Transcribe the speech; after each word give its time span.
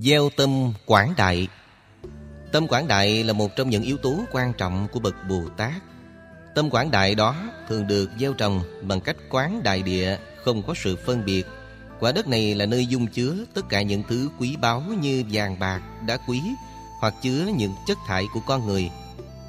Gieo 0.00 0.30
tâm 0.36 0.72
quảng 0.86 1.14
đại 1.16 1.48
Tâm 2.52 2.68
quảng 2.68 2.88
đại 2.88 3.24
là 3.24 3.32
một 3.32 3.56
trong 3.56 3.70
những 3.70 3.82
yếu 3.82 3.96
tố 3.96 4.20
quan 4.32 4.52
trọng 4.52 4.88
của 4.92 5.00
bậc 5.00 5.14
Bồ 5.28 5.42
Tát. 5.56 5.82
Tâm 6.54 6.70
quảng 6.70 6.90
đại 6.90 7.14
đó 7.14 7.36
thường 7.68 7.86
được 7.86 8.10
gieo 8.20 8.32
trồng 8.32 8.62
bằng 8.82 9.00
cách 9.00 9.16
quán 9.30 9.60
đại 9.62 9.82
địa 9.82 10.16
không 10.44 10.62
có 10.62 10.74
sự 10.76 10.96
phân 11.06 11.24
biệt. 11.24 11.46
Quả 12.00 12.12
đất 12.12 12.28
này 12.28 12.54
là 12.54 12.66
nơi 12.66 12.86
dung 12.86 13.06
chứa 13.06 13.34
tất 13.54 13.68
cả 13.68 13.82
những 13.82 14.02
thứ 14.08 14.28
quý 14.38 14.56
báu 14.56 14.82
như 15.00 15.24
vàng 15.30 15.58
bạc, 15.58 15.82
đá 16.06 16.18
quý 16.28 16.42
hoặc 17.00 17.14
chứa 17.22 17.46
những 17.56 17.74
chất 17.86 17.98
thải 18.06 18.26
của 18.34 18.40
con 18.46 18.66
người. 18.66 18.90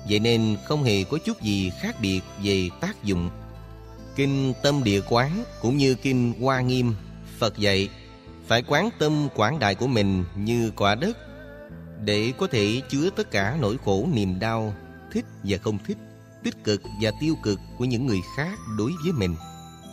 Vậy 0.10 0.20
nên 0.20 0.58
không 0.66 0.84
hề 0.84 1.04
có 1.04 1.18
chút 1.26 1.42
gì 1.42 1.72
khác 1.82 1.96
biệt 2.02 2.22
về 2.44 2.70
tác 2.82 3.04
dụng. 3.04 3.30
Kinh 4.16 4.54
Tâm 4.64 4.84
Địa 4.84 5.02
Quán 5.10 5.44
cũng 5.62 5.78
như 5.78 5.96
Kinh 5.96 6.34
Hoa 6.42 6.62
Nghiêm, 6.62 6.96
Phật 7.40 7.58
dạy 7.58 7.90
phải 8.50 8.64
quán 8.68 8.90
tâm 9.00 9.28
quảng 9.36 9.60
đại 9.60 9.76
của 9.76 9.88
mình 9.88 10.26
như 10.36 10.72
quả 10.76 10.96
đất 10.96 11.18
để 12.04 12.34
có 12.38 12.48
thể 12.48 12.82
chứa 12.90 13.10
tất 13.10 13.32
cả 13.32 13.58
nỗi 13.62 13.78
khổ 13.86 14.08
niềm 14.14 14.40
đau, 14.40 14.74
thích 15.12 15.26
và 15.44 15.58
không 15.58 15.78
thích, 15.86 15.98
tích 16.44 16.64
cực 16.64 16.82
và 17.02 17.12
tiêu 17.22 17.36
cực 17.44 17.60
của 17.78 17.86
những 17.86 18.06
người 18.06 18.20
khác 18.38 18.60
đối 18.78 18.92
với 19.04 19.12
mình. 19.14 19.36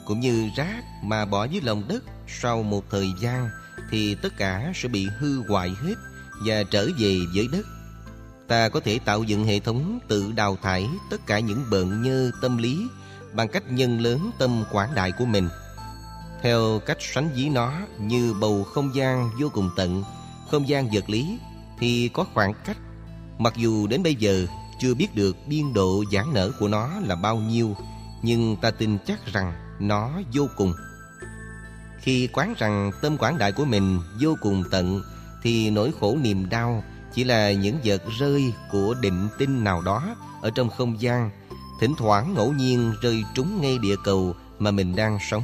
Cũng 0.06 0.20
như 0.20 0.48
rác 0.56 0.84
mà 1.02 1.24
bỏ 1.24 1.45
dưới 1.45 1.61
lòng 1.64 1.83
đất 1.88 2.05
sau 2.28 2.62
một 2.62 2.84
thời 2.91 3.09
gian 3.20 3.48
thì 3.91 4.14
tất 4.14 4.37
cả 4.37 4.73
sẽ 4.75 4.88
bị 4.88 5.09
hư 5.19 5.48
hoại 5.48 5.70
hết 5.70 5.95
và 6.47 6.62
trở 6.70 6.88
về 6.98 7.19
với 7.34 7.48
đất. 7.52 7.66
Ta 8.48 8.69
có 8.69 8.80
thể 8.80 8.98
tạo 9.05 9.23
dựng 9.23 9.45
hệ 9.45 9.61
thống 9.61 9.98
tự 10.09 10.33
đào 10.33 10.59
thải 10.62 10.88
tất 11.11 11.27
cả 11.27 11.38
những 11.38 11.64
bận 11.70 12.02
nhơ 12.02 12.30
tâm 12.42 12.59
lý 12.59 12.86
bằng 13.33 13.48
cách 13.48 13.73
nhân 13.73 14.00
lớn 14.00 14.30
tâm 14.38 14.64
quảng 14.73 14.95
đại 14.95 15.12
của 15.12 15.27
mình. 15.27 15.48
Theo 16.46 16.80
cách 16.86 16.96
sánh 17.00 17.28
ví 17.34 17.48
nó 17.48 17.73
như 17.98 18.34
bầu 18.41 18.64
không 18.64 18.95
gian 18.95 19.30
vô 19.41 19.48
cùng 19.52 19.70
tận, 19.77 20.05
không 20.50 20.69
gian 20.69 20.91
vật 20.92 21.10
lý 21.10 21.38
thì 21.78 22.09
có 22.09 22.24
khoảng 22.34 22.52
cách. 22.64 22.77
Mặc 23.38 23.55
dù 23.56 23.86
đến 23.86 24.02
bây 24.02 24.14
giờ 24.14 24.47
chưa 24.78 24.94
biết 24.94 25.14
được 25.14 25.36
biên 25.47 25.72
độ 25.74 26.05
giãn 26.12 26.24
nở 26.34 26.52
của 26.61 26.69
nó 26.69 26.91
là 27.00 27.14
bao 27.14 27.36
nhiêu, 27.36 27.77
nhưng 28.22 28.56
ta 28.56 28.70
tin 28.70 28.98
chắc 29.06 29.33
rằng 29.33 29.52
nó 29.80 30.11
vô 30.34 30.47
cùng. 30.56 30.72
Khi 32.00 32.27
quán 32.27 32.55
rằng 32.58 32.91
tâm 33.02 33.19
quảng 33.19 33.39
đại 33.39 33.52
của 33.52 33.64
mình 33.64 34.00
vô 34.20 34.34
cùng 34.42 34.64
tận, 34.70 35.02
thì 35.42 35.70
nỗi 35.70 35.92
khổ 36.00 36.17
niềm 36.22 36.48
đau 36.48 36.84
chỉ 37.14 37.24
là 37.24 37.52
những 37.52 37.78
vật 37.84 38.02
rơi 38.19 38.52
của 38.72 38.94
định 38.94 39.28
tinh 39.39 39.64
nào 39.64 39.83
đó 39.83 40.17
ở 40.42 40.50
trong 40.55 40.70
không 40.70 41.00
gian, 41.00 41.30
thỉnh 41.80 41.94
thoảng 41.98 42.34
ngẫu 42.34 42.52
nhiên 42.52 42.92
rơi 43.02 43.24
trúng 43.34 43.61
ngay 43.61 43.78
địa 43.78 43.97
cầu 44.05 44.34
mà 44.58 44.70
mình 44.70 44.97
đang 44.97 45.19
sống. 45.30 45.42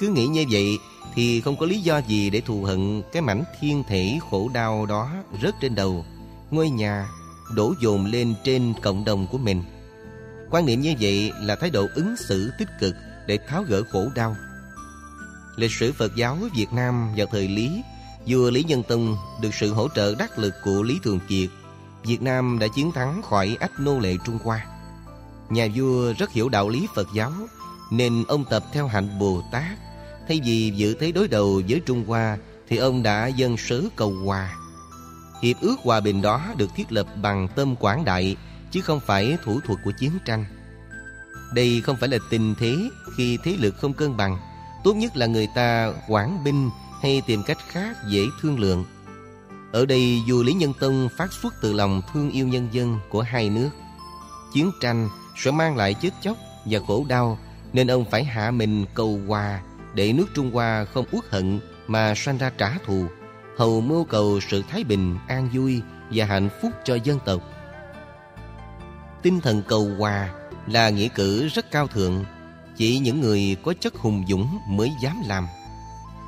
Cứ 0.00 0.08
nghĩ 0.08 0.26
như 0.26 0.44
vậy 0.50 0.78
thì 1.14 1.40
không 1.40 1.56
có 1.56 1.66
lý 1.66 1.80
do 1.80 1.98
gì 1.98 2.30
để 2.30 2.40
thù 2.40 2.64
hận 2.64 3.02
cái 3.12 3.22
mảnh 3.22 3.44
thiên 3.60 3.82
thể 3.88 4.18
khổ 4.30 4.50
đau 4.54 4.86
đó 4.86 5.10
rớt 5.42 5.54
trên 5.60 5.74
đầu, 5.74 6.04
ngôi 6.50 6.70
nhà 6.70 7.08
đổ 7.54 7.74
dồn 7.82 8.06
lên 8.06 8.34
trên 8.44 8.74
cộng 8.82 9.04
đồng 9.04 9.26
của 9.26 9.38
mình. 9.38 9.62
Quan 10.50 10.66
niệm 10.66 10.80
như 10.80 10.94
vậy 11.00 11.32
là 11.40 11.56
thái 11.56 11.70
độ 11.70 11.86
ứng 11.94 12.14
xử 12.28 12.50
tích 12.58 12.68
cực 12.80 12.94
để 13.26 13.38
tháo 13.48 13.62
gỡ 13.62 13.82
khổ 13.90 14.08
đau. 14.14 14.36
Lịch 15.56 15.72
sử 15.72 15.92
Phật 15.92 16.16
giáo 16.16 16.38
Việt 16.54 16.72
Nam 16.72 17.12
vào 17.16 17.26
thời 17.26 17.48
Lý, 17.48 17.82
vua 18.26 18.50
Lý 18.50 18.64
Nhân 18.64 18.82
Tông 18.88 19.16
được 19.42 19.54
sự 19.54 19.72
hỗ 19.72 19.88
trợ 19.88 20.14
đắc 20.18 20.38
lực 20.38 20.54
của 20.64 20.82
Lý 20.82 20.98
Thường 21.02 21.20
Kiệt, 21.28 21.48
Việt 22.04 22.22
Nam 22.22 22.58
đã 22.60 22.66
chiến 22.74 22.92
thắng 22.92 23.22
khỏi 23.22 23.56
ách 23.60 23.80
nô 23.80 23.98
lệ 23.98 24.16
Trung 24.24 24.38
Hoa. 24.44 24.66
Nhà 25.50 25.68
vua 25.74 26.12
rất 26.18 26.32
hiểu 26.32 26.48
đạo 26.48 26.68
lý 26.68 26.86
Phật 26.94 27.06
giáo 27.14 27.32
nên 27.90 28.24
ông 28.28 28.44
tập 28.44 28.64
theo 28.72 28.86
hạnh 28.86 29.18
Bồ 29.18 29.42
Tát 29.52 29.78
Thay 30.30 30.40
vì 30.44 30.72
dự 30.76 30.94
thế 30.94 31.12
đối 31.12 31.28
đầu 31.28 31.62
với 31.68 31.80
Trung 31.86 32.04
Hoa, 32.06 32.38
Thì 32.68 32.76
ông 32.76 33.02
đã 33.02 33.26
dân 33.26 33.56
sứ 33.56 33.88
cầu 33.96 34.10
hòa. 34.24 34.56
Hiệp 35.42 35.56
ước 35.60 35.76
hòa 35.82 36.00
bình 36.00 36.22
đó 36.22 36.42
được 36.56 36.70
thiết 36.76 36.92
lập 36.92 37.06
bằng 37.22 37.48
tâm 37.56 37.76
quảng 37.76 38.04
đại, 38.04 38.36
Chứ 38.70 38.80
không 38.80 39.00
phải 39.06 39.36
thủ 39.44 39.60
thuật 39.60 39.78
của 39.84 39.92
chiến 39.98 40.10
tranh. 40.24 40.44
Đây 41.54 41.80
không 41.80 41.96
phải 42.00 42.08
là 42.08 42.18
tình 42.30 42.54
thế 42.58 42.76
khi 43.16 43.38
thế 43.44 43.56
lực 43.58 43.74
không 43.76 43.92
cân 43.92 44.16
bằng. 44.16 44.38
Tốt 44.84 44.94
nhất 44.94 45.16
là 45.16 45.26
người 45.26 45.48
ta 45.54 45.92
quản 46.08 46.44
binh 46.44 46.70
hay 47.02 47.22
tìm 47.26 47.42
cách 47.46 47.58
khác 47.68 47.96
dễ 48.08 48.22
thương 48.40 48.58
lượng. 48.58 48.84
Ở 49.72 49.86
đây, 49.86 50.22
vua 50.28 50.42
Lý 50.42 50.52
Nhân 50.52 50.72
Tông 50.80 51.08
phát 51.16 51.32
xuất 51.32 51.54
từ 51.62 51.72
lòng 51.72 52.02
thương 52.12 52.30
yêu 52.30 52.48
nhân 52.48 52.68
dân 52.72 52.98
của 53.08 53.22
hai 53.22 53.50
nước. 53.50 53.70
Chiến 54.54 54.70
tranh 54.80 55.08
sẽ 55.36 55.50
mang 55.50 55.76
lại 55.76 55.94
chết 55.94 56.10
chóc 56.22 56.36
và 56.64 56.78
khổ 56.86 57.06
đau, 57.08 57.38
Nên 57.72 57.90
ông 57.90 58.04
phải 58.10 58.24
hạ 58.24 58.50
mình 58.50 58.84
cầu 58.94 59.20
hòa 59.26 59.60
để 59.94 60.12
nước 60.12 60.26
Trung 60.34 60.50
Hoa 60.50 60.84
không 60.84 61.04
uất 61.12 61.24
hận 61.30 61.60
mà 61.86 62.14
sanh 62.14 62.38
ra 62.38 62.50
trả 62.58 62.78
thù, 62.86 63.06
hầu 63.56 63.80
mưu 63.80 64.04
cầu 64.04 64.40
sự 64.50 64.62
thái 64.68 64.84
bình, 64.84 65.18
an 65.28 65.48
vui 65.52 65.82
và 66.10 66.24
hạnh 66.24 66.48
phúc 66.62 66.72
cho 66.84 66.94
dân 66.94 67.18
tộc. 67.24 67.42
Tinh 69.22 69.40
thần 69.40 69.62
cầu 69.68 69.90
hòa 69.98 70.30
là 70.66 70.90
nghĩa 70.90 71.08
cử 71.08 71.48
rất 71.48 71.70
cao 71.70 71.86
thượng, 71.86 72.24
chỉ 72.76 72.98
những 72.98 73.20
người 73.20 73.56
có 73.62 73.74
chất 73.80 73.94
hùng 73.94 74.24
dũng 74.28 74.58
mới 74.68 74.90
dám 75.02 75.22
làm. 75.26 75.46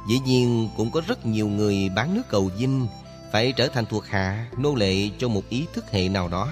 Dĩ 0.08 0.20
nhiên 0.26 0.68
cũng 0.76 0.90
có 0.90 1.02
rất 1.06 1.26
nhiều 1.26 1.48
người 1.48 1.88
bán 1.96 2.14
nước 2.14 2.22
cầu 2.28 2.50
dinh 2.58 2.86
phải 3.32 3.52
trở 3.52 3.68
thành 3.68 3.86
thuộc 3.86 4.06
hạ, 4.06 4.46
nô 4.58 4.74
lệ 4.74 5.10
cho 5.18 5.28
một 5.28 5.48
ý 5.48 5.66
thức 5.74 5.90
hệ 5.90 6.08
nào 6.08 6.28
đó. 6.28 6.48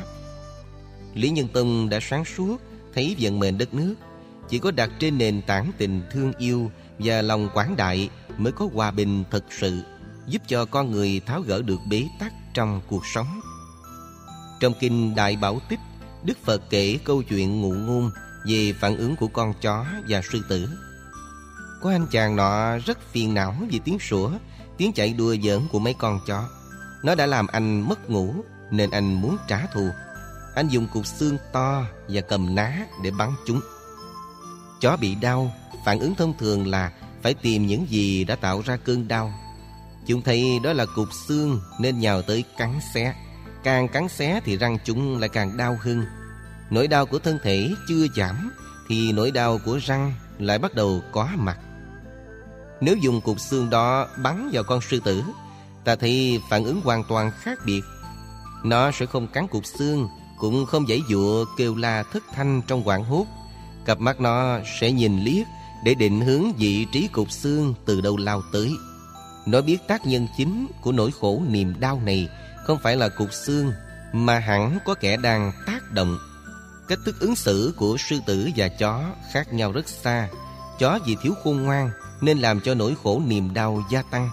Lý 1.15 1.31
Nhân 1.31 1.49
Tông 1.49 1.89
đã 1.89 1.99
sáng 2.03 2.25
suốt 2.25 2.57
thấy 2.95 3.17
vận 3.21 3.39
mệnh 3.39 3.59
đất 3.59 3.75
nước 3.75 3.95
chỉ 4.49 4.59
có 4.59 4.71
đặt 4.71 4.91
trên 4.99 5.19
nền 5.19 5.43
tảng 5.43 5.73
tình 5.79 6.03
thương 6.11 6.33
yêu 6.39 6.71
và 7.05 7.23
lòng 7.23 7.49
quảng 7.55 7.77
đại 7.77 8.11
mới 8.39 8.53
có 8.53 8.69
hòa 8.75 8.91
bình 8.91 9.25
thực 9.31 9.45
sự, 9.51 9.83
giúp 10.27 10.43
cho 10.47 10.65
con 10.65 10.91
người 10.91 11.21
tháo 11.27 11.41
gỡ 11.41 11.63
được 11.63 11.81
bế 11.91 12.09
tắc 12.19 12.33
trong 12.55 12.81
cuộc 12.89 13.07
sống. 13.15 13.41
Trong 14.61 14.73
kinh 14.81 15.15
Đại 15.15 15.37
Bảo 15.37 15.61
Tích, 15.69 15.81
Đức 16.25 16.39
Phật 16.45 16.63
kể 16.71 16.99
câu 17.05 17.23
chuyện 17.23 17.61
ngụ 17.61 17.73
ngôn 17.73 18.11
về 18.47 18.73
phản 18.81 18.97
ứng 18.97 19.17
của 19.17 19.29
con 19.29 19.55
chó 19.63 19.87
và 20.09 20.23
sư 20.33 20.45
tử. 20.49 20.69
Có 21.83 21.91
anh 21.91 22.07
chàng 22.11 22.37
nọ 22.37 22.79
rất 22.79 22.99
phiền 23.13 23.35
não 23.35 23.55
vì 23.71 23.81
tiếng 23.85 23.99
sủa, 23.99 24.31
tiếng 24.77 24.93
chạy 24.93 25.13
đua 25.13 25.37
giỡn 25.43 25.61
của 25.73 25.79
mấy 25.79 25.95
con 25.95 26.21
chó. 26.27 26.49
Nó 27.05 27.15
đã 27.15 27.27
làm 27.27 27.47
anh 27.47 27.89
mất 27.89 28.11
ngủ 28.11 28.35
nên 28.71 28.91
anh 28.91 29.15
muốn 29.15 29.37
trả 29.49 29.67
thù. 29.67 29.89
Anh 30.55 30.69
dùng 30.69 30.87
cục 30.93 31.07
xương 31.07 31.39
to 31.53 31.85
và 32.09 32.21
cầm 32.21 32.55
ná 32.55 32.87
để 33.05 33.11
bắn 33.11 33.31
chúng. 33.47 33.61
Chó 34.81 34.97
bị 34.97 35.15
đau 35.15 35.53
phản 35.85 36.01
ứng 36.01 36.15
thông 36.15 36.39
thường 36.39 36.67
là 36.67 36.93
phải 37.23 37.35
tìm 37.35 37.67
những 37.67 37.87
gì 37.91 38.25
đã 38.25 38.37
tạo 38.37 38.63
ra 38.67 38.77
cơn 38.77 39.09
đau. 39.09 39.33
Chúng 40.07 40.23
thấy 40.23 40.59
đó 40.63 40.73
là 40.73 40.87
cục 40.87 41.09
xương 41.29 41.61
nên 41.81 41.99
nhào 41.99 42.23
tới 42.23 42.45
cắn 42.59 42.81
xé. 42.95 43.15
Càng 43.65 43.89
cắn 43.89 44.09
xé 44.09 44.41
thì 44.45 44.57
răng 44.57 44.79
chúng 44.85 45.19
lại 45.19 45.29
càng 45.29 45.57
đau 45.57 45.79
hơn. 45.81 46.05
Nỗi 46.71 46.89
đau 46.89 47.07
của 47.07 47.19
thân 47.19 47.39
thể 47.43 47.71
chưa 47.89 48.07
giảm 48.17 48.51
thì 48.89 49.13
nỗi 49.13 49.31
đau 49.31 49.59
của 49.65 49.81
răng 49.87 50.13
lại 50.39 50.59
bắt 50.59 50.75
đầu 50.75 51.03
có 51.13 51.29
mặt. 51.37 51.59
Nếu 52.81 52.97
dùng 52.97 53.21
cục 53.21 53.41
xương 53.41 53.71
đó 53.71 54.09
bắn 54.23 54.51
vào 54.53 54.65
con 54.65 54.81
sư 54.81 55.01
tử, 55.05 55.23
ta 55.85 55.97
thấy 55.97 56.41
phản 56.51 56.65
ứng 56.65 56.81
hoàn 56.81 57.05
toàn 57.09 57.31
khác 57.41 57.59
biệt. 57.67 57.83
Nó 58.65 58.91
sẽ 58.91 59.07
không 59.07 59.29
cắn 59.29 59.47
cục 59.49 59.67
xương, 59.67 60.09
cũng 60.39 60.67
không 60.67 60.87
dãy 60.87 61.03
dụa 61.09 61.45
kêu 61.57 61.77
la 61.77 62.03
thất 62.03 62.23
thanh 62.35 62.63
trong 62.67 62.83
quảng 62.83 63.05
hốt. 63.05 63.27
Cặp 63.85 64.01
mắt 64.01 64.21
nó 64.21 64.59
sẽ 64.81 64.93
nhìn 64.93 65.21
liếc 65.21 65.47
để 65.85 65.95
định 65.95 66.21
hướng 66.21 66.53
vị 66.53 66.87
trí 66.93 67.09
cục 67.09 67.31
xương 67.31 67.75
từ 67.85 68.01
đâu 68.01 68.17
lao 68.17 68.43
tới. 68.53 68.73
Nó 69.47 69.61
biết 69.61 69.79
tác 69.89 70.07
nhân 70.07 70.27
chính 70.37 70.67
của 70.81 70.93
nỗi 70.93 71.11
khổ 71.21 71.43
niềm 71.49 71.75
đau 71.81 72.01
này 72.05 72.29
không 72.67 72.79
phải 72.83 72.97
là 72.97 73.09
cục 73.09 73.33
xương, 73.33 73.73
mà 74.13 74.39
hẳn 74.39 74.79
có 74.85 74.95
kẻ 74.95 75.17
đang 75.17 75.53
tác 75.67 75.91
động. 75.93 76.19
Cách 76.89 76.99
thức 77.05 77.21
ứng 77.21 77.37
xử 77.37 77.75
của 77.77 77.97
sư 77.99 78.21
tử 78.27 78.51
và 78.57 78.69
chó 78.69 79.05
khác 79.33 79.53
nhau 79.53 79.73
rất 79.73 79.89
xa. 79.89 80.29
Chó 80.79 80.99
vì 81.07 81.17
thiếu 81.23 81.35
khôn 81.45 81.63
ngoan 81.63 81.91
nên 82.21 82.39
làm 82.39 82.61
cho 82.61 82.75
nỗi 82.75 82.95
khổ 83.03 83.23
niềm 83.27 83.55
đau 83.55 83.83
gia 83.91 84.03
tăng. 84.03 84.31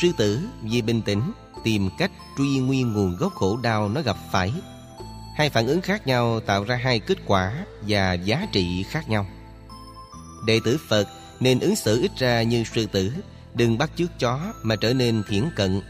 Sư 0.00 0.12
tử 0.18 0.40
vì 0.62 0.82
bình 0.82 1.02
tĩnh 1.02 1.32
tìm 1.64 1.90
cách 1.98 2.10
truy 2.38 2.58
nguyên 2.58 2.92
nguồn 2.92 3.16
gốc 3.16 3.34
khổ 3.34 3.56
đau 3.56 3.88
nó 3.88 4.02
gặp 4.02 4.16
phải. 4.32 4.52
Hai 5.36 5.50
phản 5.50 5.66
ứng 5.66 5.80
khác 5.80 6.06
nhau 6.06 6.40
tạo 6.40 6.64
ra 6.64 6.76
hai 6.76 7.00
kết 7.00 7.18
quả 7.26 7.64
và 7.82 8.12
giá 8.12 8.46
trị 8.52 8.82
khác 8.82 9.08
nhau. 9.08 9.26
Đệ 10.46 10.60
tử 10.64 10.78
Phật 10.88 11.08
nên 11.40 11.60
ứng 11.60 11.76
xử 11.76 12.00
ít 12.00 12.10
ra 12.18 12.42
như 12.42 12.64
sư 12.74 12.86
tử. 12.86 13.12
Đừng 13.54 13.78
bắt 13.78 13.90
chước 13.96 14.18
chó 14.18 14.40
mà 14.62 14.76
trở 14.76 14.92
nên 14.94 15.22
thiển 15.28 15.44
cận. 15.56 15.80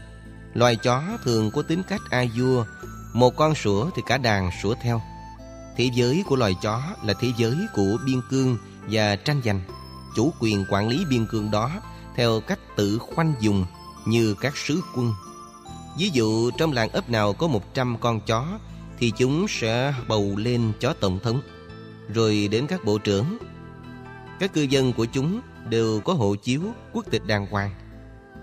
Loài 0.53 0.75
chó 0.75 1.03
thường 1.23 1.51
có 1.51 1.61
tính 1.61 1.81
cách 1.89 2.01
ai 2.09 2.31
vua, 2.37 2.65
Một 3.13 3.35
con 3.35 3.55
sủa 3.55 3.89
thì 3.95 4.01
cả 4.05 4.17
đàn 4.17 4.49
sủa 4.61 4.75
theo. 4.81 5.01
Thế 5.77 5.89
giới 5.93 6.23
của 6.25 6.35
loài 6.35 6.55
chó 6.61 6.81
là 7.03 7.13
thế 7.13 7.27
giới 7.37 7.55
của 7.73 7.97
biên 8.05 8.21
cương 8.29 8.57
và 8.89 9.15
tranh 9.15 9.41
giành. 9.45 9.61
Chủ 10.15 10.33
quyền 10.39 10.65
quản 10.69 10.87
lý 10.87 11.05
biên 11.09 11.25
cương 11.25 11.51
đó 11.51 11.71
theo 12.15 12.41
cách 12.47 12.59
tự 12.75 12.97
khoanh 12.97 13.33
dùng 13.39 13.65
như 14.05 14.35
các 14.41 14.57
sứ 14.57 14.81
quân. 14.95 15.13
Ví 15.97 16.09
dụ, 16.13 16.51
trong 16.51 16.73
làng 16.73 16.89
ấp 16.89 17.09
nào 17.09 17.33
có 17.33 17.47
100 17.47 17.97
con 17.97 18.21
chó 18.21 18.45
Thì 18.99 19.11
chúng 19.17 19.47
sẽ 19.47 19.93
bầu 20.07 20.33
lên 20.37 20.71
chó 20.79 20.93
tổng 20.93 21.19
thống. 21.19 21.41
Rồi 22.13 22.47
đến 22.51 22.67
các 22.67 22.85
bộ 22.85 22.97
trưởng 22.97 23.37
các 24.39 24.53
cư 24.53 24.61
dân 24.61 24.93
của 24.93 25.05
chúng 25.05 25.41
đều 25.69 25.99
có 25.99 26.13
hộ 26.13 26.35
chiếu 26.35 26.61
quốc 26.93 27.05
tịch 27.11 27.25
đàng 27.27 27.47
hoàng. 27.47 27.71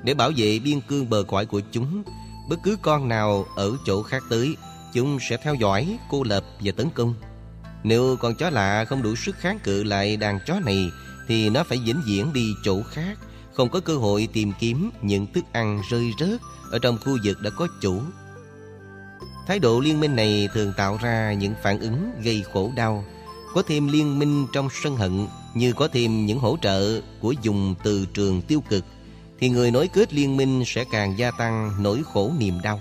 Để 0.07 0.15
bảo 0.15 0.31
vệ 0.37 0.59
biên 0.59 0.81
cương 0.81 1.11
bờ 1.11 1.23
cõi 1.23 1.47
của 1.47 1.61
chúng 1.73 2.03
Bất 2.49 2.57
cứ 2.63 2.77
con 2.83 3.09
nào 3.09 3.47
ở 3.57 3.77
chỗ 3.87 4.03
khác 4.03 4.23
tới 4.29 4.57
Chúng 4.95 5.19
sẽ 5.21 5.37
theo 5.37 5.55
dõi, 5.55 5.99
cô 6.11 6.23
lập 6.23 6.45
và 6.61 6.73
tấn 6.77 6.91
công 6.91 7.15
Nếu 7.85 8.17
con 8.17 8.35
chó 8.35 8.51
lạ 8.51 8.85
không 8.85 9.03
đủ 9.03 9.17
sức 9.17 9.37
kháng 9.39 9.59
cự 9.65 9.83
lại 9.83 10.17
đàn 10.17 10.39
chó 10.47 10.61
này 10.61 10.91
Thì 11.29 11.51
nó 11.51 11.65
phải 11.65 11.79
vĩnh 11.79 12.03
viễn 12.07 12.33
đi 12.33 12.55
chỗ 12.63 12.83
khác 12.83 13.19
Không 13.55 13.69
có 13.69 13.81
cơ 13.81 13.97
hội 13.97 14.29
tìm 14.33 14.53
kiếm 14.59 14.91
những 15.03 15.27
thức 15.33 15.45
ăn 15.53 15.83
rơi 15.91 16.11
rớt 16.21 16.41
Ở 16.71 16.79
trong 16.79 16.99
khu 17.05 17.19
vực 17.25 17.43
đã 17.43 17.51
có 17.51 17.69
chủ 17.81 18.01
Thái 19.47 19.59
độ 19.59 19.81
liên 19.81 20.01
minh 20.01 20.17
này 20.17 20.49
thường 20.55 20.73
tạo 20.77 20.99
ra 21.03 21.33
những 21.33 21.55
phản 21.63 21.81
ứng 21.81 22.11
gây 22.23 22.45
khổ 22.53 22.73
đau 22.77 23.05
Có 23.55 23.63
thêm 23.63 23.89
liên 23.89 24.19
minh 24.19 24.47
trong 24.53 24.69
sân 24.83 24.97
hận 24.97 25.27
như 25.57 25.73
có 25.73 25.89
thêm 25.89 26.27
những 26.27 26.39
hỗ 26.39 26.57
trợ 26.63 27.01
của 27.21 27.35
dùng 27.43 27.75
từ 27.83 28.07
trường 28.15 28.43
tiêu 28.43 28.63
cực 28.69 28.85
Thì 29.39 29.49
người 29.49 29.71
nối 29.71 29.89
kết 29.89 30.15
liên 30.15 30.37
minh 30.37 30.63
sẽ 30.67 30.85
càng 30.93 31.19
gia 31.19 31.31
tăng 31.31 31.71
nỗi 31.81 32.03
khổ 32.13 32.33
niềm 32.39 32.55
đau 32.63 32.81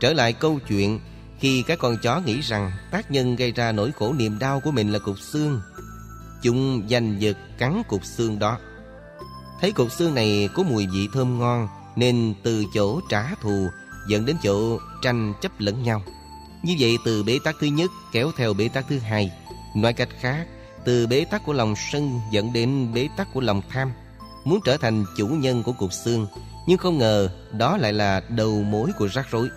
Trở 0.00 0.12
lại 0.12 0.32
câu 0.32 0.58
chuyện 0.68 1.00
Khi 1.40 1.62
các 1.66 1.78
con 1.78 1.96
chó 2.02 2.20
nghĩ 2.20 2.40
rằng 2.40 2.72
tác 2.90 3.10
nhân 3.10 3.36
gây 3.36 3.52
ra 3.52 3.72
nỗi 3.72 3.92
khổ 3.92 4.12
niềm 4.12 4.38
đau 4.38 4.60
của 4.60 4.70
mình 4.70 4.92
là 4.92 4.98
cục 4.98 5.18
xương 5.18 5.60
Chúng 6.42 6.82
giành 6.90 7.16
giật 7.18 7.36
cắn 7.58 7.82
cục 7.88 8.04
xương 8.04 8.38
đó 8.38 8.58
Thấy 9.60 9.72
cục 9.72 9.92
xương 9.92 10.14
này 10.14 10.48
có 10.54 10.62
mùi 10.62 10.86
vị 10.86 11.08
thơm 11.12 11.38
ngon 11.38 11.68
Nên 11.96 12.34
từ 12.42 12.64
chỗ 12.74 13.00
trả 13.10 13.34
thù 13.42 13.68
dẫn 14.06 14.26
đến 14.26 14.36
chỗ 14.42 14.78
tranh 15.02 15.34
chấp 15.40 15.52
lẫn 15.58 15.82
nhau. 15.82 16.02
Như 16.62 16.76
vậy 16.78 16.98
từ 17.04 17.22
bế 17.22 17.38
tắc 17.44 17.56
thứ 17.60 17.66
nhất 17.66 17.90
kéo 18.12 18.30
theo 18.36 18.54
bế 18.54 18.68
tắc 18.68 18.84
thứ 18.88 18.98
hai. 18.98 19.32
Nói 19.76 19.92
cách 19.92 20.08
khác, 20.20 20.46
từ 20.84 21.06
bế 21.06 21.24
tắc 21.24 21.44
của 21.44 21.52
lòng 21.52 21.74
sân 21.92 22.20
dẫn 22.30 22.52
đến 22.52 22.92
bế 22.94 23.08
tắc 23.16 23.28
của 23.34 23.40
lòng 23.40 23.62
tham. 23.68 23.92
Muốn 24.44 24.60
trở 24.64 24.76
thành 24.76 25.04
chủ 25.16 25.26
nhân 25.26 25.62
của 25.62 25.72
cục 25.72 25.92
xương, 25.92 26.26
nhưng 26.66 26.78
không 26.78 26.98
ngờ 26.98 27.28
đó 27.52 27.76
lại 27.76 27.92
là 27.92 28.22
đầu 28.28 28.62
mối 28.62 28.90
của 28.98 29.08
rắc 29.08 29.26
rối. 29.30 29.48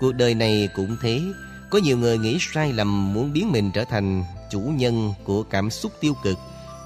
Cuộc 0.00 0.12
đời 0.12 0.34
này 0.34 0.68
cũng 0.76 0.96
thế, 1.02 1.20
có 1.70 1.78
nhiều 1.78 1.98
người 1.98 2.18
nghĩ 2.18 2.38
sai 2.40 2.72
lầm 2.72 3.14
muốn 3.14 3.32
biến 3.32 3.52
mình 3.52 3.70
trở 3.74 3.84
thành 3.84 4.24
chủ 4.50 4.60
nhân 4.60 5.12
của 5.24 5.42
cảm 5.42 5.70
xúc 5.70 5.92
tiêu 6.00 6.14
cực, 6.22 6.38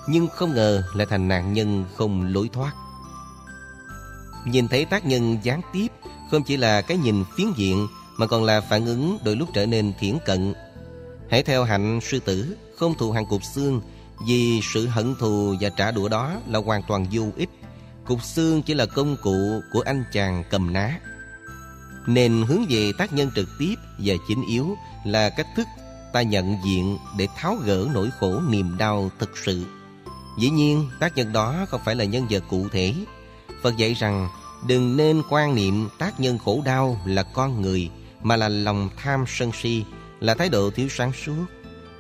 nhưng 0.09 0.29
không 0.29 0.55
ngờ 0.55 0.83
lại 0.95 1.07
thành 1.11 1.29
nạn 1.29 1.53
nhân 1.53 1.85
không 1.97 2.33
lối 2.35 2.51
thoát. 2.53 2.73
Nhìn 4.45 4.69
thấy 4.69 4.85
tác 4.85 5.07
nhân 5.07 5.39
gián 5.43 5.61
tiếp 5.73 5.89
không 6.31 6.43
chỉ 6.43 6.57
là 6.57 6.81
cái 6.81 6.97
nhìn 6.97 7.25
phiến 7.37 7.47
diện 7.57 7.87
mà 8.17 8.27
còn 8.27 8.45
là 8.45 8.61
phản 8.61 8.87
ứng 8.87 9.19
đôi 9.25 9.37
lúc 9.37 9.49
trở 9.55 9.67
nên 9.67 9.93
thiển 9.99 10.19
cận. 10.27 10.55
Hãy 11.31 11.43
theo 11.43 11.65
hạnh 11.65 12.01
sư 12.03 12.21
tử, 12.21 12.57
không 12.79 12.95
thù 12.95 13.13
hằn 13.13 13.25
cục 13.27 13.45
xương 13.45 13.81
vì 14.27 14.61
sự 14.63 14.87
hận 14.87 15.15
thù 15.15 15.55
và 15.61 15.69
trả 15.69 15.91
đũa 15.91 16.09
đó 16.09 16.33
là 16.47 16.59
hoàn 16.59 16.83
toàn 16.89 17.07
vô 17.13 17.23
ích. 17.37 17.49
Cục 18.05 18.23
xương 18.23 18.63
chỉ 18.63 18.75
là 18.75 18.87
công 18.87 19.17
cụ 19.23 19.61
của 19.73 19.81
anh 19.81 20.05
chàng 20.13 20.45
cầm 20.51 20.73
ná. 20.73 21.01
Nên 22.07 22.43
hướng 22.43 22.67
về 22.69 22.93
tác 22.99 23.13
nhân 23.13 23.31
trực 23.37 23.49
tiếp 23.59 23.75
và 23.99 24.15
chính 24.29 24.47
yếu 24.49 24.77
là 25.05 25.31
cách 25.31 25.47
thức 25.57 25.67
ta 26.13 26.23
nhận 26.23 26.57
diện 26.65 26.99
để 27.19 27.27
tháo 27.37 27.55
gỡ 27.55 27.87
nỗi 27.95 28.11
khổ 28.21 28.41
niềm 28.49 28.79
đau 28.79 29.11
thực 29.19 29.37
sự. 29.37 29.65
Dĩ 30.39 30.51
nhiên, 30.51 30.91
tác 31.01 31.17
nhân 31.17 31.33
đó 31.33 31.67
không 31.69 31.81
phải 31.85 31.95
là 31.95 32.05
nhân 32.05 32.27
vật 32.31 32.45
cụ 32.51 32.69
thể. 32.73 32.95
Phật 33.63 33.77
dạy 33.77 33.95
rằng 33.95 34.29
Đừng 34.67 34.97
nên 34.97 35.23
quan 35.31 35.55
niệm 35.55 35.89
tác 35.99 36.21
nhân 36.21 36.39
khổ 36.39 36.63
đau 36.65 37.01
là 37.05 37.23
con 37.23 37.63
người 37.63 37.91
Mà 38.23 38.37
là 38.37 38.49
lòng 38.49 38.89
tham 38.97 39.25
sân 39.29 39.51
si 39.63 39.85
Là 40.21 40.35
thái 40.35 40.49
độ 40.49 40.71
thiếu 40.71 40.89
sáng 40.89 41.13
suốt 41.13 41.45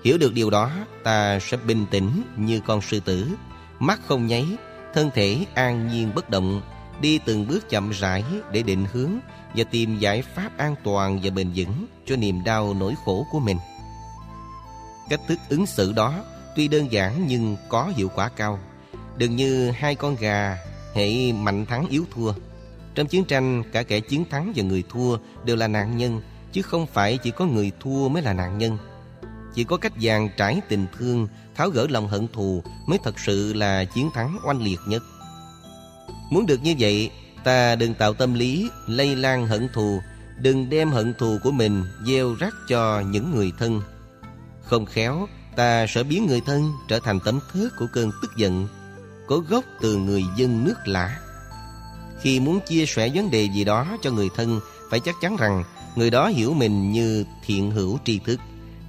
Hiểu 0.04 0.18
được 0.18 0.34
điều 0.34 0.50
đó 0.50 0.70
Ta 1.04 1.38
sẽ 1.38 1.56
bình 1.56 1.86
tĩnh 1.90 2.22
như 2.36 2.60
con 2.66 2.80
sư 2.80 3.00
tử. 3.00 3.28
Mắt 3.78 4.00
không 4.06 4.26
nháy 4.26 4.46
Thân 4.94 5.10
thể 5.14 5.46
an 5.54 5.88
nhiên 5.88 6.10
bất 6.14 6.30
động 6.30 6.62
Đi 7.00 7.18
từng 7.18 7.48
bước 7.48 7.70
chậm 7.70 7.90
rãi 7.90 8.24
để 8.52 8.62
định 8.62 8.86
hướng 8.92 9.12
Và 9.54 9.64
tìm 9.64 9.98
giải 9.98 10.22
pháp 10.22 10.50
an 10.58 10.74
toàn 10.84 11.20
và 11.22 11.30
bền 11.30 11.50
vững 11.54 11.86
Cho 12.06 12.16
niềm 12.16 12.44
đau 12.44 12.74
nỗi 12.74 12.94
khổ 13.04 13.26
của 13.32 13.40
mình. 13.40 13.58
Cách 15.08 15.20
thức 15.28 15.38
ứng 15.48 15.66
xử 15.66 15.92
đó 15.92 16.24
Tuy 16.56 16.68
đơn 16.68 16.92
giản 16.92 17.24
nhưng 17.28 17.56
có 17.68 17.92
hiệu 17.96 18.10
quả 18.14 18.28
cao. 18.28 18.58
Đừng 19.16 19.36
như 19.36 19.70
hai 19.70 19.94
con 19.94 20.16
gà 20.16 20.58
Hệ 20.94 21.32
mạnh 21.32 21.66
thắng 21.66 21.88
yếu 21.88 22.04
thua. 22.14 22.32
Trong 22.94 23.06
chiến 23.06 23.24
tranh, 23.24 23.62
cả 23.72 23.82
kẻ 23.82 24.00
chiến 24.00 24.24
thắng 24.30 24.52
và 24.56 24.62
người 24.62 24.84
thua 24.88 25.18
đều 25.44 25.56
là 25.56 25.68
nạn 25.68 25.96
nhân, 25.96 26.22
chứ 26.52 26.62
không 26.62 26.86
phải 26.86 27.18
chỉ 27.18 27.30
có 27.30 27.44
người 27.44 27.72
thua 27.80 28.08
mới 28.08 28.22
là 28.22 28.32
nạn 28.32 28.58
nhân. 28.58 28.78
Chỉ 29.54 29.64
có 29.64 29.76
cách 29.76 29.92
dàn 30.02 30.28
trải 30.36 30.60
tình 30.68 30.86
thương, 30.98 31.28
tháo 31.54 31.70
gỡ 31.70 31.86
lòng 31.90 32.08
hận 32.08 32.28
thù 32.32 32.62
mới 32.86 32.98
thật 33.04 33.18
sự 33.18 33.52
là 33.52 33.84
chiến 33.84 34.10
thắng 34.14 34.38
oanh 34.44 34.62
liệt 34.62 34.80
nhất. 34.86 35.02
Muốn 36.30 36.46
được 36.46 36.62
như 36.62 36.74
vậy, 36.78 37.10
ta 37.44 37.76
đừng 37.76 37.94
tạo 37.94 38.14
tâm 38.14 38.34
lý 38.34 38.70
lây 38.86 39.16
lan 39.16 39.46
hận 39.46 39.68
thù, 39.72 40.00
đừng 40.40 40.70
đem 40.70 40.90
hận 40.90 41.14
thù 41.14 41.38
của 41.42 41.50
mình 41.50 41.84
gieo 42.06 42.34
rắc 42.34 42.54
cho 42.68 43.00
những 43.00 43.34
người 43.36 43.52
thân. 43.58 43.82
Không 44.62 44.86
khéo, 44.86 45.28
ta 45.56 45.86
sẽ 45.86 46.02
biến 46.02 46.26
người 46.26 46.40
thân 46.46 46.72
trở 46.88 47.00
thành 47.00 47.20
tấm 47.24 47.40
thớt 47.52 47.76
của 47.78 47.86
cơn 47.92 48.10
tức 48.22 48.30
giận, 48.36 48.68
có 49.26 49.38
gốc 49.38 49.64
từ 49.80 49.96
người 49.96 50.24
dân 50.36 50.64
nước 50.64 50.76
lạ. 50.84 51.20
Khi 52.20 52.40
muốn 52.40 52.60
chia 52.60 52.86
sẻ 52.86 53.10
vấn 53.14 53.30
đề 53.30 53.48
gì 53.54 53.64
đó 53.64 53.96
cho 54.02 54.10
người 54.10 54.28
thân 54.36 54.60
Phải 54.90 55.00
chắc 55.00 55.14
chắn 55.20 55.36
rằng 55.36 55.64
người 55.96 56.10
đó 56.10 56.28
hiểu 56.28 56.54
mình 56.54 56.92
như 56.92 57.24
thiện 57.46 57.70
hữu 57.70 57.98
tri 58.04 58.18
thức 58.18 58.40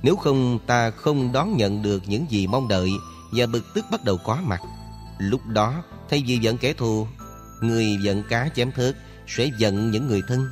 nếu 0.04 0.16
không, 0.16 0.60
ta 0.68 0.92
không 0.92 1.31
đón 1.31 1.57
nhận 1.57 1.81
được 1.81 2.04
những 2.07 2.25
gì 2.30 2.48
mong 2.48 2.68
đợi 2.68 2.92
Và 3.31 3.46
bực 3.46 3.74
tức 3.74 3.86
bắt 3.92 4.04
đầu 4.04 4.18
có 4.18 4.38
mặt. 4.44 4.62
Lúc 5.18 5.42
đó, 5.48 5.84
thay 6.10 6.24
vì 6.28 6.38
giận 6.38 6.57
kẻ 6.57 6.74
thù, 6.74 7.07
Người 7.62 7.98
giận 8.01 8.24
cá 8.30 8.50
chém 8.56 8.72
thớt 8.72 8.96
Sẽ 9.28 9.50
giận 9.57 9.92
những 9.92 10.07
người 10.07 10.22
thân. 10.28 10.50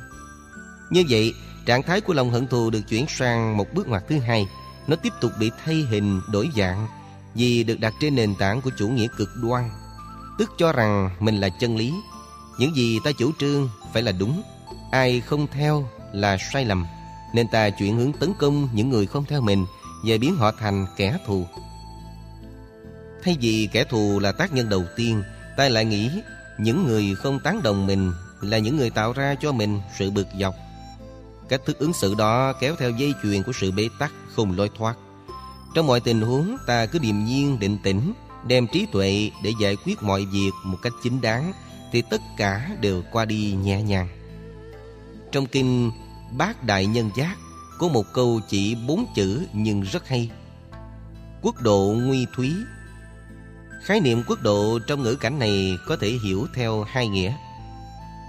Như 0.90 1.04
vậy, 1.08 1.34
trạng 1.66 1.82
thái 1.82 2.00
của 2.00 2.14
lòng 2.14 2.30
hận 2.30 2.46
thù 2.46 2.70
được 2.70 2.80
chuyển 2.88 3.06
sang 3.08 3.56
một 3.56 3.74
bước 3.74 3.88
ngoặt 3.88 4.02
thứ 4.08 4.18
hai. 4.18 4.48
Nó 4.86 4.96
tiếp 4.96 5.12
tục 5.20 5.32
bị 5.38 5.50
thay 5.64 5.74
hình, 5.90 6.20
đổi 6.32 6.48
dạng 6.56 6.86
Vì 7.34 7.64
được 7.64 7.80
đặt 7.80 7.94
trên 8.00 8.14
nền 8.14 8.34
tảng 8.34 8.60
của 8.60 8.70
chủ 8.78 8.88
nghĩa 8.88 9.06
cực 9.16 9.28
đoan. 9.42 9.70
Tức 10.38 10.50
cho 10.58 10.72
rằng 10.72 11.10
mình 11.20 11.40
là 11.40 11.48
chân 11.48 11.76
lý. 11.76 11.94
Những 12.58 12.76
gì 12.76 12.98
ta 13.04 13.10
chủ 13.18 13.32
trương 13.38 13.68
phải 13.92 14.02
là 14.02 14.12
đúng. 14.12 14.42
Ai 14.90 15.20
không 15.20 15.46
theo 15.46 15.88
là 16.12 16.36
sai 16.52 16.64
lầm. 16.64 16.86
Nên 17.34 17.48
ta 17.48 17.70
chuyển 17.70 17.96
hướng 17.96 18.12
tấn 18.12 18.32
công 18.38 18.68
những 18.72 18.90
người 18.90 19.06
không 19.06 19.24
theo 19.24 19.40
mình 19.40 19.66
Và 20.04 20.16
biến 20.20 20.36
họ 20.36 20.52
thành 20.52 20.86
kẻ 20.96 21.18
thù. 21.26 21.46
Thay 23.22 23.36
vì 23.40 23.68
kẻ 23.72 23.84
thù 23.84 24.18
là 24.18 24.32
tác 24.32 24.52
nhân 24.52 24.68
đầu 24.68 24.84
tiên, 24.96 25.22
Ta 25.56 25.68
lại 25.68 25.84
nghĩ 25.84 26.10
những 26.58 26.86
người 26.86 27.14
không 27.14 27.40
tán 27.40 27.62
đồng 27.62 27.86
mình 27.86 28.12
Là 28.40 28.58
những 28.58 28.76
người 28.76 28.90
tạo 28.90 29.12
ra 29.12 29.34
cho 29.40 29.52
mình 29.52 29.80
sự 29.98 30.10
bực 30.10 30.26
dọc. 30.40 30.54
Cách 31.48 31.60
thức 31.66 31.78
ứng 31.78 31.92
xử 31.92 32.14
đó 32.14 32.52
kéo 32.52 32.76
theo 32.78 32.90
dây 32.90 33.14
chuyền 33.22 33.42
của 33.42 33.52
sự 33.52 33.70
bế 33.70 33.88
tắc 33.98 34.12
không 34.36 34.56
lối 34.56 34.70
thoát. 34.78 34.96
Trong 35.74 35.86
mọi 35.86 36.00
tình 36.00 36.20
huống, 36.20 36.56
ta 36.66 36.86
cứ 36.86 36.98
điềm 36.98 37.24
nhiên 37.24 37.58
định 37.58 37.78
tĩnh, 37.82 38.12
Đem 38.46 38.66
trí 38.66 38.86
tuệ 38.92 39.30
để 39.42 39.52
giải 39.60 39.76
quyết 39.76 40.02
mọi 40.02 40.24
việc 40.24 40.50
một 40.64 40.78
cách 40.82 40.92
chính 41.02 41.20
đáng, 41.20 41.52
thì 41.92 42.02
tất 42.02 42.20
cả 42.36 42.70
đều 42.80 43.02
qua 43.12 43.24
đi 43.24 43.52
nhẹ 43.52 43.82
nhàng. 43.82 44.08
Trong 45.32 45.46
kinh 45.46 45.90
Bát 46.36 46.64
Đại 46.64 46.86
Nhân 46.86 47.10
Giác 47.14 47.36
có 47.78 47.88
một 47.88 48.04
câu 48.12 48.40
chỉ 48.48 48.74
bốn 48.74 49.06
chữ 49.14 49.46
nhưng 49.52 49.80
rất 49.80 50.08
hay. 50.08 50.30
Quốc 51.42 51.62
độ 51.62 51.94
nguy 51.96 52.26
thúy 52.36 52.54
Khái 53.84 54.00
niệm 54.00 54.22
quốc 54.26 54.42
độ 54.42 54.78
trong 54.86 55.02
ngữ 55.02 55.14
cảnh 55.14 55.38
này 55.38 55.78
có 55.86 55.96
thể 55.96 56.08
hiểu 56.24 56.46
theo 56.54 56.84
hai 56.84 57.08
nghĩa. 57.08 57.34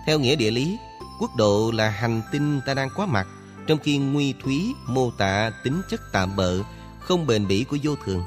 Theo 0.05 0.19
nghĩa 0.19 0.35
địa 0.35 0.51
lý, 0.51 0.77
quốc 1.19 1.35
độ 1.35 1.71
là 1.75 1.89
hành 1.89 2.21
tinh 2.31 2.61
ta 2.65 2.73
đang 2.73 2.89
quá 2.95 3.05
mặt, 3.05 3.27
trong 3.67 3.79
khi 3.83 3.97
nguy 3.97 4.33
thúy 4.43 4.73
mô 4.87 5.11
tả 5.11 5.51
tính 5.63 5.81
chất 5.89 6.01
tạm 6.11 6.35
bợ, 6.35 6.57
không 6.99 7.27
bền 7.27 7.47
bỉ 7.47 7.63
của 7.63 7.77
vô 7.83 7.95
thường. 8.05 8.23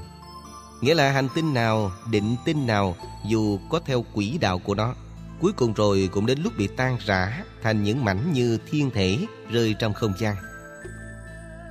Nghĩa 0.80 0.94
là 0.94 1.10
hành 1.10 1.28
tinh 1.34 1.54
nào, 1.54 1.92
định 2.10 2.36
tinh 2.44 2.66
nào 2.66 2.96
dù 3.24 3.58
có 3.70 3.80
theo 3.86 4.04
quỹ 4.14 4.38
đạo 4.38 4.58
của 4.58 4.74
nó 4.74 4.94
Cuối 5.42 5.52
cùng 5.52 5.72
rồi 5.72 6.08
cũng 6.12 6.26
đến 6.26 6.38
lúc 6.42 6.52
bị 6.58 6.68
tan 6.76 6.96
rã 7.06 7.44
thành 7.62 7.82
những 7.82 8.04
mảnh 8.04 8.32
như 8.32 8.58
thiên 8.70 8.90
thể 8.90 9.18
rơi 9.50 9.74
trong 9.78 9.94
không 9.94 10.12
gian. 10.18 10.36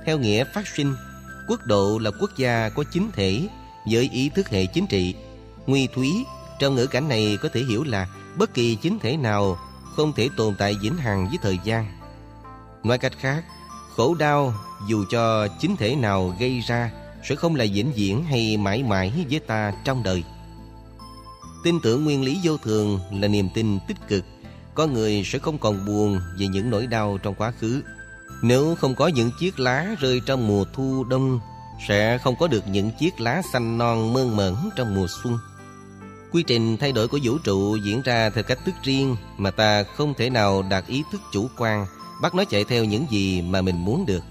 Theo 0.06 0.18
nghĩa 0.18 0.44
phát 0.54 0.66
sinh, 0.66 0.94
quốc 1.48 1.60
độ 1.66 1.98
là 1.98 2.10
quốc 2.20 2.30
gia 2.36 2.68
có 2.68 2.84
chính 2.92 3.10
thể 3.12 3.48
với 3.90 4.08
ý 4.12 4.28
thức 4.28 4.48
hệ 4.48 4.66
chính 4.66 4.86
trị. 4.86 5.14
Nguy 5.66 5.88
thúy 5.94 6.24
trong 6.58 6.74
ngữ 6.74 6.86
cảnh 6.86 7.08
này 7.08 7.38
có 7.42 7.48
thể 7.52 7.60
hiểu 7.60 7.84
là 7.84 8.08
bất 8.38 8.54
kỳ 8.54 8.74
chính 8.74 8.98
thể 8.98 9.16
nào 9.16 9.58
không 9.96 10.12
thể 10.12 10.28
tồn 10.36 10.54
tại 10.58 10.76
vĩnh 10.82 10.96
hằng 10.96 11.28
với 11.28 11.38
thời 11.42 11.58
gian. 11.64 11.86
Nói 12.84 12.98
cách 12.98 13.12
khác, 13.20 13.44
khổ 13.96 14.14
đau 14.14 14.54
dù 14.88 15.04
cho 15.10 15.48
chính 15.60 15.76
thể 15.76 15.96
nào 15.96 16.36
gây 16.40 16.60
ra 16.60 16.90
sẽ 17.28 17.34
không 17.34 17.54
là 17.54 17.64
vĩnh 17.72 17.92
viễn 17.92 18.24
hay 18.24 18.56
mãi 18.56 18.82
mãi 18.82 19.26
với 19.30 19.40
ta 19.40 19.72
trong 19.84 20.02
đời. 20.02 20.24
Tin 21.62 21.80
tưởng 21.80 22.04
nguyên 22.04 22.24
lý 22.24 22.38
vô 22.42 22.56
thường 22.56 23.00
là 23.12 23.28
niềm 23.28 23.48
tin 23.54 23.78
tích 23.88 24.08
cực 24.08 24.24
Con 24.74 24.92
người 24.92 25.22
sẽ 25.24 25.38
không 25.38 25.58
còn 25.58 25.86
buồn 25.86 26.20
về 26.38 26.46
những 26.46 26.70
nỗi 26.70 26.86
đau 26.86 27.18
trong 27.22 27.34
quá 27.34 27.52
khứ 27.60 27.82
Nếu 28.42 28.74
không 28.74 28.94
có 28.94 29.06
những 29.06 29.30
chiếc 29.40 29.60
lá 29.60 29.96
rơi 30.00 30.20
trong 30.26 30.48
mùa 30.48 30.64
thu 30.74 31.04
đông 31.04 31.40
Sẽ 31.88 32.18
không 32.18 32.36
có 32.36 32.46
được 32.46 32.68
những 32.68 32.90
chiếc 32.98 33.20
lá 33.20 33.42
xanh 33.52 33.78
non 33.78 34.12
mơn 34.12 34.36
mởn 34.36 34.54
trong 34.76 34.94
mùa 34.94 35.06
xuân 35.22 35.38
Quy 36.32 36.42
trình 36.42 36.76
thay 36.76 36.92
đổi 36.92 37.08
của 37.08 37.18
vũ 37.22 37.38
trụ 37.38 37.76
diễn 37.76 38.02
ra 38.02 38.30
theo 38.30 38.44
cách 38.44 38.58
thức 38.64 38.74
riêng 38.82 39.16
mà 39.36 39.50
ta 39.50 39.82
không 39.82 40.14
thể 40.14 40.30
nào 40.30 40.62
đạt 40.70 40.86
ý 40.86 41.02
thức 41.12 41.20
chủ 41.32 41.48
quan, 41.58 41.86
bắt 42.22 42.34
nó 42.34 42.44
chạy 42.44 42.64
theo 42.64 42.84
những 42.84 43.06
gì 43.10 43.42
mà 43.42 43.62
mình 43.62 43.84
muốn 43.84 44.06
được. 44.06 44.24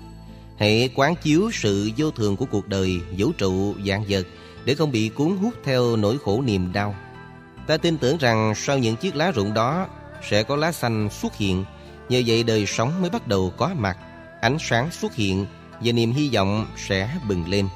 Hãy 0.59 0.89
quán 0.95 1.15
chiếu 1.23 1.49
sự 1.53 1.89
vô 1.97 2.11
thường 2.11 2.37
của 2.37 2.45
cuộc 2.45 2.67
đời, 2.67 3.01
vũ 3.17 3.31
trụ, 3.31 3.75
dạng 3.87 4.05
vật 4.09 4.27
để 4.65 4.75
không 4.75 4.91
bị 4.91 5.09
cuốn 5.09 5.37
hút 5.37 5.53
theo 5.63 5.95
nỗi 5.95 6.17
khổ 6.25 6.41
niềm 6.41 6.73
đau. 6.73 6.95
Ta 7.71 7.77
tin 7.77 7.97
tưởng 7.97 8.17
rằng 8.17 8.53
sau 8.55 8.77
những 8.77 8.95
chiếc 8.95 9.15
lá 9.15 9.31
rụng 9.31 9.53
đó 9.53 9.87
sẽ 10.29 10.43
có 10.43 10.55
lá 10.55 10.71
xanh 10.71 11.09
xuất 11.09 11.35
hiện, 11.35 11.65
nhờ 12.09 12.21
vậy 12.25 12.43
đời 12.43 12.65
sống 12.65 13.01
mới 13.01 13.09
bắt 13.09 13.27
đầu 13.27 13.53
có 13.57 13.71
mặt, 13.77 13.97
ánh 14.41 14.57
sáng 14.59 14.91
xuất 14.91 15.15
hiện 15.15 15.45
và 15.81 15.91
niềm 15.91 16.11
hy 16.11 16.29
vọng 16.33 16.67
sẽ 16.77 17.09
bừng 17.27 17.49
lên. 17.49 17.67